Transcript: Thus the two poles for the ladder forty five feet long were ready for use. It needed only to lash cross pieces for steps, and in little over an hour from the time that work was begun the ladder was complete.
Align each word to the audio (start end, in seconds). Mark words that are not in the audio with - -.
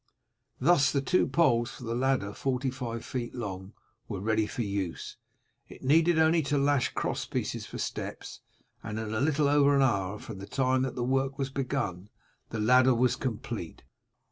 Thus 0.59 0.91
the 0.91 0.99
two 0.99 1.27
poles 1.27 1.69
for 1.69 1.83
the 1.83 1.93
ladder 1.93 2.33
forty 2.33 2.71
five 2.71 3.05
feet 3.05 3.35
long 3.35 3.73
were 4.07 4.19
ready 4.19 4.47
for 4.47 4.63
use. 4.63 5.17
It 5.67 5.83
needed 5.83 6.17
only 6.17 6.41
to 6.41 6.57
lash 6.57 6.89
cross 6.95 7.25
pieces 7.27 7.67
for 7.67 7.77
steps, 7.77 8.41
and 8.81 8.97
in 8.97 9.11
little 9.11 9.47
over 9.47 9.75
an 9.75 9.83
hour 9.83 10.17
from 10.17 10.39
the 10.39 10.47
time 10.47 10.81
that 10.81 10.95
work 10.99 11.37
was 11.37 11.51
begun 11.51 12.09
the 12.49 12.59
ladder 12.59 12.95
was 12.95 13.15
complete. 13.15 13.83